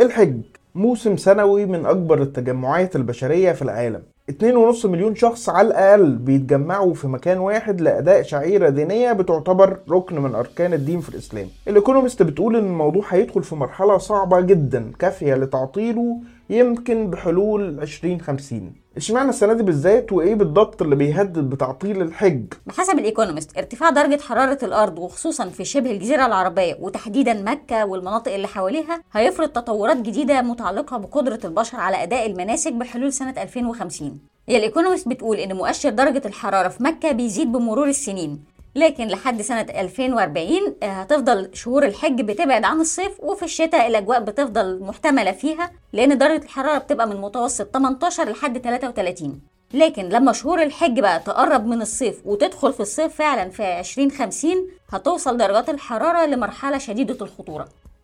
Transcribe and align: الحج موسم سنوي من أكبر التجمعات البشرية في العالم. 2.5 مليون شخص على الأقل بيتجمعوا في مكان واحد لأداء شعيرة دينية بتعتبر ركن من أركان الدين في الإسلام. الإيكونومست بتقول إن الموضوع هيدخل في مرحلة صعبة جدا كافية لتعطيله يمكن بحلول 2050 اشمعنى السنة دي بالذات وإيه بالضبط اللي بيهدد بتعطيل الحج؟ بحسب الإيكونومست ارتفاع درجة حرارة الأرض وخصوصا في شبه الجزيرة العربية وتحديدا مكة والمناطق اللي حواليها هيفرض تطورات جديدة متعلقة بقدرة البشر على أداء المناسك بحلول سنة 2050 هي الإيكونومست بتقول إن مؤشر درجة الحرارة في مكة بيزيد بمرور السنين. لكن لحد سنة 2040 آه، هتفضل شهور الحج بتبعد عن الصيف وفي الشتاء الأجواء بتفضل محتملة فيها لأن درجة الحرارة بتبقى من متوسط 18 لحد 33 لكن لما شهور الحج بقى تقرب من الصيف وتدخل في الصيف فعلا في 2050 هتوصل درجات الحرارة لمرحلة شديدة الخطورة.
الحج 0.00 0.40
موسم 0.74 1.16
سنوي 1.16 1.66
من 1.66 1.86
أكبر 1.86 2.22
التجمعات 2.22 2.96
البشرية 2.96 3.52
في 3.52 3.62
العالم. 3.62 4.02
2.5 4.30 4.86
مليون 4.86 5.14
شخص 5.14 5.48
على 5.48 5.68
الأقل 5.68 6.16
بيتجمعوا 6.16 6.94
في 6.94 7.08
مكان 7.08 7.38
واحد 7.38 7.80
لأداء 7.80 8.22
شعيرة 8.22 8.68
دينية 8.68 9.12
بتعتبر 9.12 9.76
ركن 9.90 10.20
من 10.20 10.34
أركان 10.34 10.72
الدين 10.72 11.00
في 11.00 11.08
الإسلام. 11.08 11.46
الإيكونومست 11.68 12.22
بتقول 12.22 12.56
إن 12.56 12.64
الموضوع 12.66 13.02
هيدخل 13.08 13.42
في 13.42 13.54
مرحلة 13.54 13.98
صعبة 13.98 14.40
جدا 14.40 14.92
كافية 14.98 15.34
لتعطيله 15.34 16.20
يمكن 16.50 17.10
بحلول 17.10 17.80
2050 17.80 18.72
اشمعنى 18.96 19.28
السنة 19.30 19.52
دي 19.52 19.62
بالذات 19.62 20.12
وإيه 20.12 20.34
بالضبط 20.34 20.82
اللي 20.82 20.96
بيهدد 20.96 21.38
بتعطيل 21.50 22.02
الحج؟ 22.02 22.44
بحسب 22.66 22.98
الإيكونومست 22.98 23.58
ارتفاع 23.58 23.90
درجة 23.90 24.20
حرارة 24.22 24.58
الأرض 24.62 24.98
وخصوصا 24.98 25.48
في 25.48 25.64
شبه 25.64 25.90
الجزيرة 25.90 26.26
العربية 26.26 26.76
وتحديدا 26.80 27.42
مكة 27.42 27.86
والمناطق 27.86 28.32
اللي 28.34 28.48
حواليها 28.48 29.02
هيفرض 29.12 29.48
تطورات 29.48 29.96
جديدة 29.96 30.42
متعلقة 30.42 30.96
بقدرة 30.96 31.40
البشر 31.44 31.76
على 31.80 32.02
أداء 32.02 32.26
المناسك 32.26 32.72
بحلول 32.72 33.12
سنة 33.12 33.42
2050 33.42 34.18
هي 34.48 34.56
الإيكونومست 34.56 35.08
بتقول 35.08 35.36
إن 35.36 35.56
مؤشر 35.56 35.90
درجة 35.90 36.22
الحرارة 36.26 36.68
في 36.68 36.82
مكة 36.82 37.12
بيزيد 37.12 37.52
بمرور 37.52 37.88
السنين. 37.88 38.40
لكن 38.76 39.06
لحد 39.06 39.42
سنة 39.42 39.60
2040 39.60 40.48
آه، 40.82 40.86
هتفضل 40.86 41.50
شهور 41.54 41.84
الحج 41.86 42.20
بتبعد 42.22 42.64
عن 42.64 42.80
الصيف 42.80 43.20
وفي 43.20 43.42
الشتاء 43.44 43.86
الأجواء 43.86 44.20
بتفضل 44.20 44.80
محتملة 44.82 45.32
فيها 45.32 45.70
لأن 45.92 46.18
درجة 46.18 46.42
الحرارة 46.44 46.78
بتبقى 46.78 47.08
من 47.08 47.16
متوسط 47.20 47.74
18 47.74 48.28
لحد 48.30 48.58
33 48.58 49.40
لكن 49.74 50.02
لما 50.08 50.32
شهور 50.32 50.62
الحج 50.62 51.00
بقى 51.00 51.20
تقرب 51.20 51.66
من 51.66 51.82
الصيف 51.82 52.26
وتدخل 52.26 52.72
في 52.72 52.80
الصيف 52.80 53.14
فعلا 53.14 53.50
في 53.50 53.80
2050 53.80 54.50
هتوصل 54.90 55.36
درجات 55.36 55.68
الحرارة 55.68 56.26
لمرحلة 56.26 56.78
شديدة 56.78 57.24
الخطورة. 57.24 57.68